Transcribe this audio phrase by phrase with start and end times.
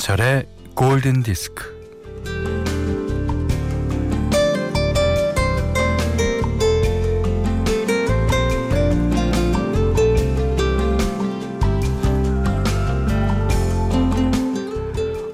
[0.00, 1.78] 김현철의 골든 디스크.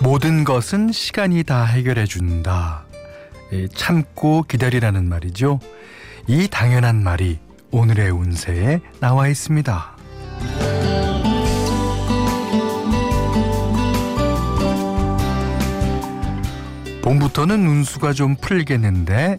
[0.00, 2.84] 모든 것은 시간이 다 해결해 준다.
[3.74, 5.58] 참고 기다리라는 말이죠.
[6.28, 7.40] 이 당연한 말이
[7.72, 9.91] 오늘의 운세에 나와 있습니다.
[17.12, 19.38] 봄부터는 운수가 좀 풀리겠는데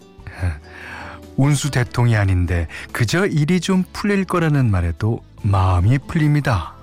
[1.38, 6.76] 운수 대통이 아닌데 그저 일이 좀 풀릴 거라는 말에도 마음이 풀립니다.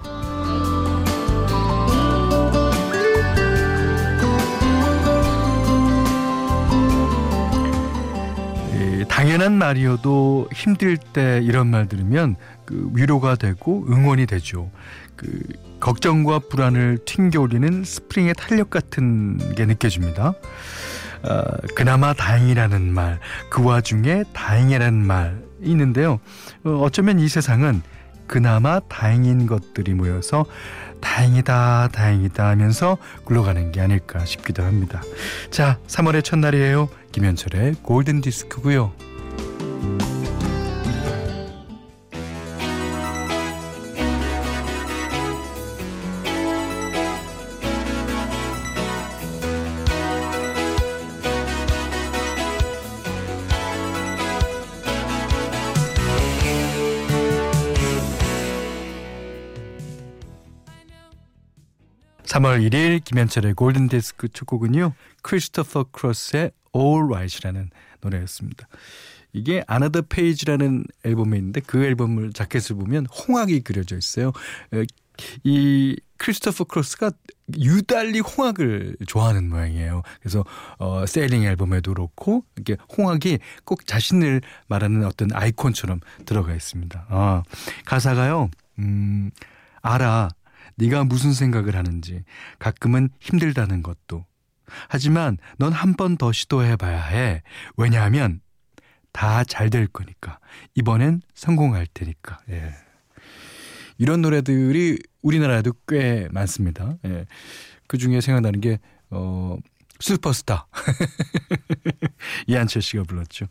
[9.08, 14.70] 당연한 말이어도 힘들 때 이런 말 들으면 그 위로가 되고 응원이 되죠.
[15.20, 15.38] 그
[15.80, 20.32] 걱정과 불안을 튕겨올리는 스프링의 탄력 같은 게 느껴집니다.
[21.22, 21.42] 어,
[21.74, 26.20] 그나마 다행이라는 말, 그 와중에 다행이라는 말이 있는데요.
[26.64, 27.82] 어, 어쩌면 이 세상은
[28.26, 30.46] 그나마 다행인 것들이 모여서
[31.02, 35.02] 다행이다, 다행이다 하면서 굴러가는 게 아닐까 싶기도 합니다.
[35.50, 36.88] 자, 3월의 첫날이에요.
[37.12, 39.09] 김현철의 골든 디스크고요.
[62.30, 64.92] 3월 1일 김현철의 골든디스크 첫 곡은요.
[65.22, 67.70] 크리스토퍼 크로스의 All Right이라는
[68.02, 68.68] 노래였습니다.
[69.32, 74.30] 이게 Another Page라는 앨범에 있는데 그 앨범을 자켓을 보면 홍학이 그려져 있어요.
[75.42, 77.10] 이 크리스토퍼 크로스가
[77.58, 80.02] 유달리 홍학을 좋아하는 모양이에요.
[80.20, 80.44] 그래서
[80.78, 87.06] 어 Sailing 앨범에도 그렇고 이렇게 홍학이 꼭 자신을 말하는 어떤 아이콘처럼 들어가 있습니다.
[87.08, 87.42] 아,
[87.86, 88.50] 가사가요.
[88.78, 89.32] 음,
[89.82, 90.28] 알아.
[90.80, 92.24] 네가 무슨 생각을 하는지
[92.58, 94.24] 가끔은 힘들다는 것도
[94.88, 97.42] 하지만 넌 한 번 더 시도해 봐야 해.
[97.76, 98.40] 왜냐하면
[99.12, 100.38] 다 잘 될 거니까.
[100.76, 102.38] 이번엔 성공할 테니까.
[102.50, 102.72] 예.
[103.98, 106.96] 이런 노래들이 우리나라에도 꽤 많습니다.
[107.04, 107.26] 예.
[107.88, 108.78] 그 중에 생각나는 게,
[109.10, 109.56] 어,
[109.98, 110.68] 슈퍼스타.
[112.46, 113.46] 이한철 씨가 불렀죠.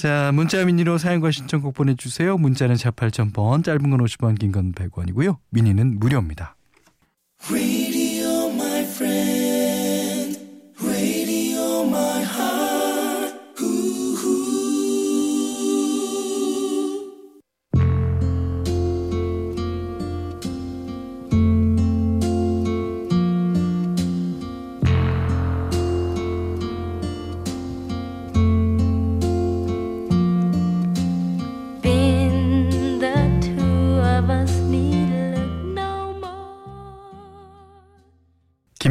[0.00, 2.38] 자, 문자 미니로 사연과 신청곡 보내주세요.
[2.38, 5.36] 문자는 4 8,000번, 짧은 건 50원, 긴 건 100원이고요.
[5.50, 6.56] 미니는 무료입니다.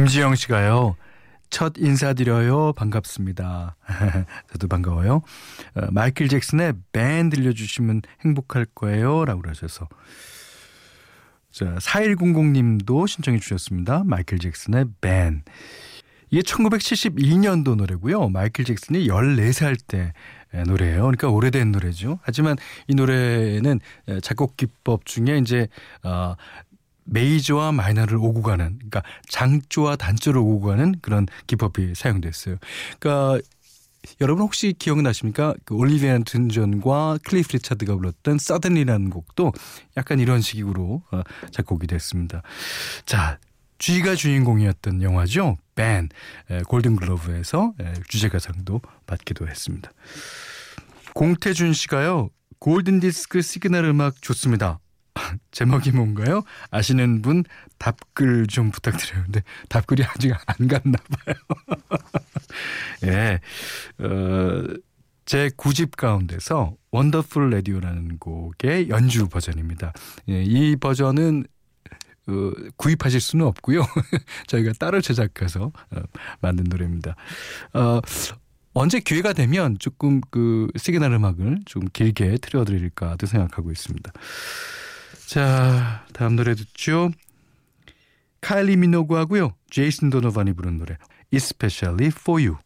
[0.00, 0.96] 김지영 씨가요.
[1.50, 2.72] 첫 인사드려요.
[2.72, 3.76] 반갑습니다.
[4.50, 5.20] 저도 반가워요.
[5.74, 9.26] 어, 마이클 잭슨의 밴 들려주시면 행복할 거예요.
[9.26, 9.88] 라고 그러셔서.
[11.52, 14.02] 자, 4100님도 신청해 주셨습니다.
[14.06, 15.42] 마이클 잭슨의 밴.
[16.30, 18.30] 이게 1972년도 노래고요.
[18.30, 20.14] 마이클 잭슨이 14살 때
[20.66, 21.02] 노래예요.
[21.02, 22.20] 그러니까 오래된 노래죠.
[22.22, 22.56] 하지만
[22.88, 23.80] 이 노래는
[24.22, 25.68] 작곡 기법 중에 이제
[26.04, 26.36] 어
[27.04, 32.56] 메이저와 마이너를 오고 가는 그러니까 장조와 단조를 오고 가는 그런 기법이 사용됐어요.
[32.98, 33.40] 그러니까
[34.20, 35.54] 여러분 혹시 기억나십니까?
[35.64, 39.52] 그 올리비아 뉴튼 존과 클리프 리차드가 불렀던 Suddenly라는 곡도
[39.96, 42.42] 약간 이런 식으로 어, 작곡이 됐습니다.
[43.04, 43.38] 자,
[43.78, 45.56] 쥐가 주인공이었던 영화죠.
[45.74, 46.10] Ben
[46.68, 47.72] 골든글로브에서
[48.08, 49.90] 주제가상도 받기도 했습니다.
[51.14, 52.28] 공태준 씨가요.
[52.58, 54.78] 골든 디스크 시그널 음악 좋습니다.
[55.50, 56.42] 제목이 뭔가요?
[56.70, 57.44] 아시는 분
[57.78, 59.24] 답글 좀 부탁드려요.
[59.24, 61.34] 근데 답글이 아직 안 갔나 봐요.
[63.04, 63.40] 예.
[64.04, 64.64] 어,
[65.24, 69.92] 제 9집 가운데서 Wonderful Radio라는 곡의 연주 버전입니다.
[70.28, 71.44] 예, 이 버전은
[72.26, 73.82] 어, 구입하실 수는 없고요.
[74.48, 76.00] 저희가 따로 제작해서 어,
[76.40, 77.16] 만든 노래입니다.
[77.74, 78.00] 어,
[78.72, 84.12] 언제 기회가 되면 조금 그 시그널 음악을 좀 길게 틀어드릴까도 생각하고 있습니다.
[85.30, 87.12] 자, 다음 노래 듣죠.
[88.40, 89.54] 카일리 미노그하고요.
[89.70, 90.96] 제이슨 도노반이 부른 노래
[91.32, 92.56] Especially for You.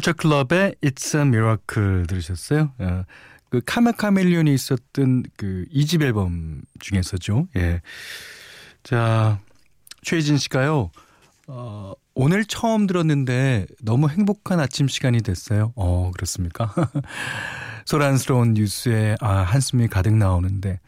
[0.00, 2.72] 컬처 클럽의 It's a Miracle 들으셨어요?
[2.78, 3.04] 어,
[3.50, 7.48] 그 카메카멜리온이 있었던 그 2집 앨범 중에서죠.
[7.56, 7.82] 예.
[8.82, 9.40] 자,
[10.02, 10.90] 최진 씨가요.
[11.48, 15.74] 어, 오늘 처음 들었는데 너무 행복한 아침 시간이 됐어요.
[15.76, 16.74] 어, 그렇습니까?
[17.84, 20.80] 소란스러운 뉴스에 아, 한숨이 가득 나오는데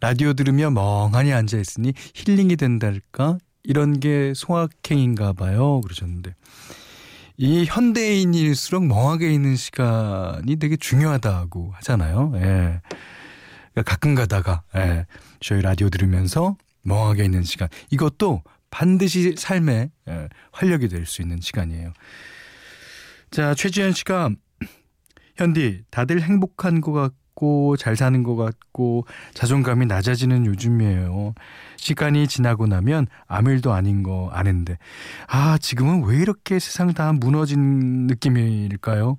[0.00, 3.38] 라디오 들으며 멍하니 앉아 있으니 힐링이 된달까?
[3.62, 5.80] 이런 게 송악행인가 봐요.
[5.82, 6.34] 그러셨는데.
[7.36, 12.32] 이 현대인일수록 멍하게 있는 시간이 되게 중요하다고 하잖아요.
[12.36, 12.80] 예.
[13.72, 15.06] 그러니까 가끔 가다가 예.
[15.40, 17.68] 저희 라디오 들으면서 멍하게 있는 시간.
[17.90, 21.92] 이것도 반드시 삶의 예, 활력이 될 수 있는 시간이에요.
[23.30, 24.30] 자, 최지현 씨가
[25.36, 27.12] 현디 다들 행복한 것 같
[27.44, 31.34] 고 잘 사는 것 같고 자존감이 낮아지는 요즘이에요.
[31.76, 34.78] 시간이 지나고 나면 아무 일도 아닌 거 아는데
[35.26, 39.16] 아 지금은 왜 이렇게 세상 다 무너진 느낌일까요?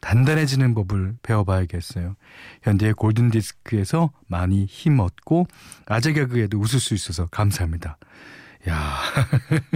[0.00, 2.14] 단단해지는 법을 배워봐야겠어요.
[2.62, 5.46] 현대의 골든디스크에서 많이 힘 얻고
[5.86, 7.98] 아재 개그에도 웃을 수 있어서 감사합니다.
[8.68, 8.96] 야,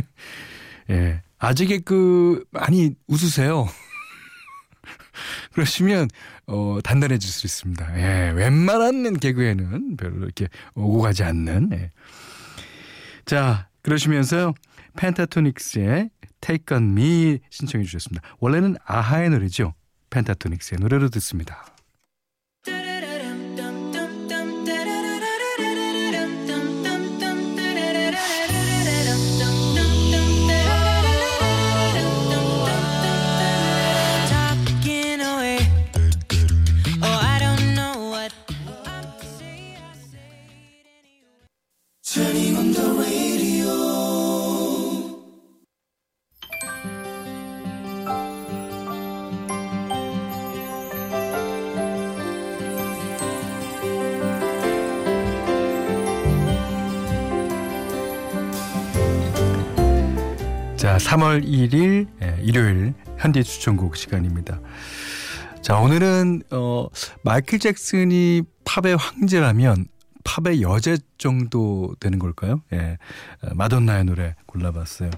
[0.90, 3.66] 예, 아재 개그 많이 웃으세요.
[5.52, 6.08] 그러시면
[6.46, 7.98] 어, 단단해질 수 있습니다.
[7.98, 11.70] 예, 웬만한 개그에는 별로 이렇게 오고 가지 않는.
[11.72, 11.90] 예.
[13.24, 14.54] 자, 그러시면서요.
[14.96, 16.10] 펜타토닉스의
[16.40, 18.26] Take On Me 신청해 주셨습니다.
[18.40, 19.74] 원래는 아하의 노래죠.
[20.10, 21.71] 펜타토닉스의 노래로 듣습니다.
[60.92, 64.60] 자, 3월 1일 예, 일요일 현대 추천곡 시간입니다.
[65.62, 66.86] 자, 오늘은 어
[67.22, 69.86] 마이클 잭슨이 팝의 황제라면
[70.22, 72.60] 팝의 여제 정도 되는 걸까요?
[72.74, 72.98] 예.
[73.40, 75.10] 어, 마돈나의 노래 골라봤어요.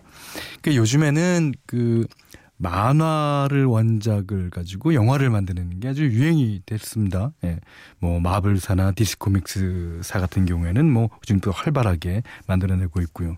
[0.62, 2.06] 그 요즘에는 그
[2.56, 7.32] 만화를 원작을 가지고 영화를 만드는 게 아주 유행이 됐습니다.
[7.44, 7.58] 예.
[7.98, 13.36] 뭐 마블사나 디스코믹스사 같은 경우에는 뭐 지금도 활발하게 만들어내고 있고요.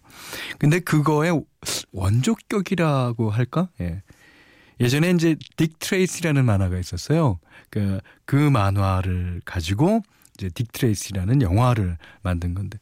[0.59, 1.43] 근데 그거의
[1.93, 3.69] 원조격이라고 할까?
[3.81, 4.03] 예.
[4.81, 7.39] 예전에 이제 딕 트레이시라는 만화가 있었어요.
[7.71, 10.03] 그, 그 만화를 가지고
[10.35, 12.79] 이제 딕 트레이시라는 영화를 만든 건데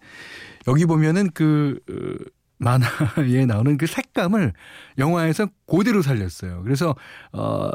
[0.66, 2.30] 여기 보면은 그 어,
[2.64, 4.52] 만화에 나오는 그 색감을
[4.98, 6.62] 영화에서 그대로 살렸어요.
[6.64, 6.96] 그래서
[7.32, 7.70] 어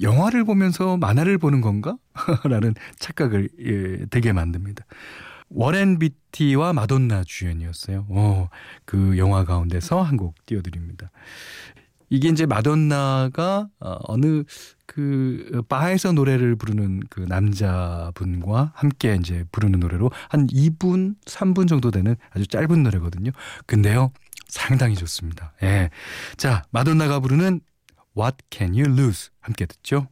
[0.00, 1.96] 영화를 보면서 만화를 보는 건가?
[2.44, 4.84] 라는 착각을 예, 되게 만듭니다.
[5.50, 8.06] 워렌 비티와 마돈나 주연이었어요.
[8.08, 8.48] 어,
[8.84, 11.10] 그 영화 가운데서 한 곡 띄워드립니다.
[12.12, 14.44] 이게 이제 마돈나가 어, 어느
[14.84, 22.14] 그 바에서 노래를 부르는 그 남자분과 함께 이제 부르는 노래로 한 2분, 3분 정도 되는
[22.28, 23.30] 아주 짧은 노래거든요.
[23.64, 24.12] 근데요,
[24.46, 25.54] 상당히 좋습니다.
[25.62, 25.88] 예.
[26.36, 27.62] 자, 마돈나가 부르는
[28.14, 30.06] What Can You Lose 함께 듣죠.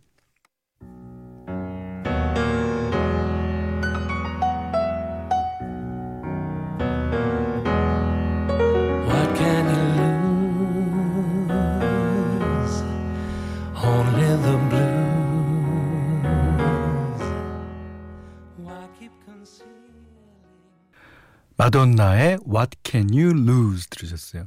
[21.71, 24.47] 마돈나의 What Can You Lose 들으셨어요.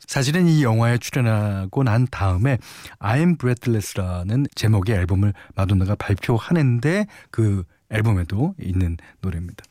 [0.00, 2.58] 사실은 이 영화에 출연하고 난 다음에
[2.98, 9.64] I'm Breathless라는 제목의 앨범을 마돈나가 발표하는데 그 앨범에도 있는 노래입니다.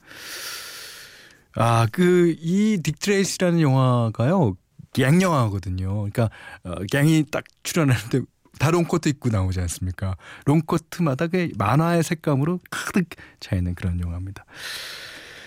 [1.56, 4.56] 아, 그, 이 딕트레이스라는 영화가요,
[4.94, 5.88] 갱 영화거든요.
[5.88, 6.29] 그러니까,
[6.63, 8.22] 어, 갱이 딱 출연하는데
[8.60, 10.15] 다 롱코트 입고 나오지 않습니까?
[10.46, 13.08] 롱코트마다 그 만화의 색감으로 가득
[13.39, 14.46] 차 있는 그런 영화입니다.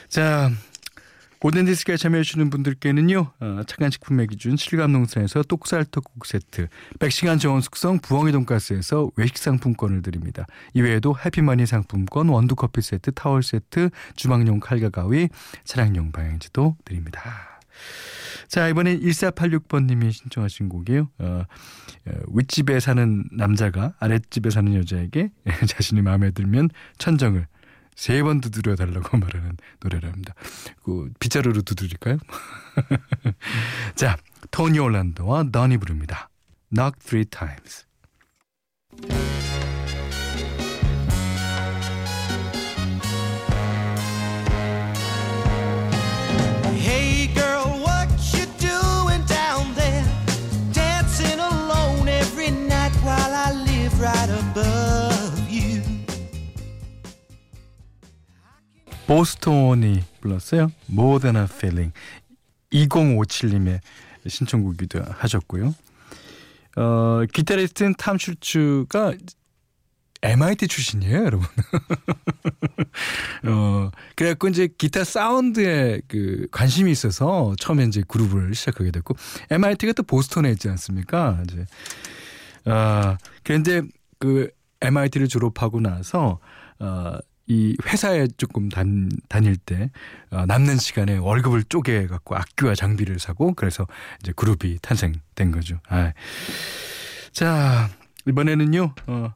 [0.08, 0.50] 자,
[1.40, 6.68] 골든디스크에 참여해주시는 분들께는요, 어, 착한 식품의 기준 실감농산에서 똑살떡국 세트,
[6.98, 10.46] 100시간 정원 숙성 부엉이 돈가스에서 외식 상품권을 드립니다.
[10.74, 15.28] 이외에도 해피머니 상품권, 원두커피 세트, 타월 세트, 주방용 칼과 가위,
[15.64, 17.22] 차량용 방향지도 드립니다.
[18.48, 21.08] 자, 이번엔 1486번님이 신청하신 곡이에요.
[21.20, 21.44] 어,
[22.06, 25.30] 어, 윗집에 사는 남자가 아랫집에 사는 여자에게
[25.66, 26.68] 자신이 마음에 들면
[26.98, 27.46] 천정을
[28.00, 30.32] 세 번 두드려 달라고 말하는 노래랍니다.
[30.82, 32.16] 그 빗자루로 두드릴까요?
[33.94, 34.16] 자,
[34.50, 36.30] 토니 올란도와 너니 부릅니다.
[36.72, 37.84] Knock three times.
[59.10, 60.70] 보스톤이 불렀어요.
[60.88, 61.92] More Than a Feeling.
[62.72, 63.80] 2057님의
[64.28, 65.74] 신청곡이기도 하셨고요.
[66.76, 69.14] 어, 기타리스트는 탐 슐츠가
[70.22, 71.44] MIT 출신이에요, 여러분.
[73.48, 79.16] 어, 그래갖고 이제 기타 사운드에 그 관심이 있어서 처음에 이제 그룹을 시작하게 됐고,
[79.50, 81.42] MIT가 또 보스턴에 있지 않습니까?
[81.48, 81.66] 이제,
[82.66, 83.82] 아, 그런데
[84.20, 84.50] 그
[84.80, 86.38] MIT를 졸업하고 나서,
[86.78, 87.18] 어,
[87.50, 89.90] 이 회사에 조금 단, 다닐 때
[90.30, 93.88] 어, 남는 시간에 월급을 쪼개 갖고 악기와 장비를 사고 그래서
[94.20, 95.80] 이제 그룹이 탄생된 거죠.
[95.88, 96.12] 아.
[97.32, 97.90] 자
[98.28, 99.34] 이번에는요 어,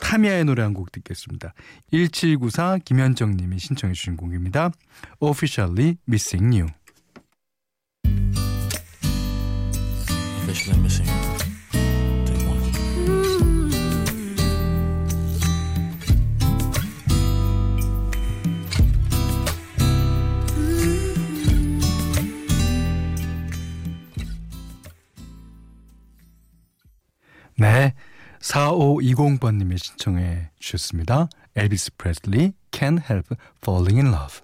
[0.00, 1.54] 타미야의 노래 한 곡 듣겠습니다.
[1.90, 4.70] 1794 김현정 님이 신청해 주신 곡입니다.
[5.20, 6.68] Officially Missing You.
[10.44, 11.10] Officially missing.
[11.38, 11.47] Take
[27.58, 27.92] 네.
[28.40, 31.28] 4520번님이 신청해 주셨습니다.
[31.56, 34.40] 엘비스 프레슬리 Can't Help Falling in Love.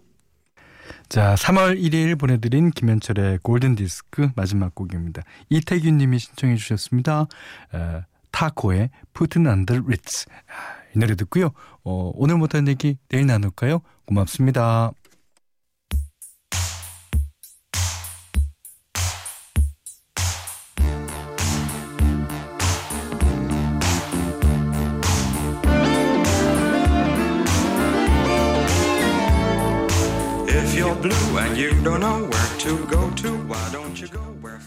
[1.09, 5.23] 자, 3월 1일 보내드린 김현철의 골든 디스크 마지막 곡입니다.
[5.49, 7.28] 이태균님이 신청해 주셨습니다.
[7.73, 8.02] 어,
[8.33, 10.26] 타코의 Putting Under Ritz.
[10.49, 11.52] 아, 이 노래 듣고요.
[11.85, 13.80] 어, 오늘 못한 얘기 내일 나눌까요?
[14.06, 14.90] 고맙습니다.
[32.30, 33.36] Where to go to?
[33.48, 34.60] Why don't you go where?